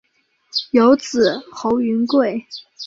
[0.71, 2.47] 有子侯云桂。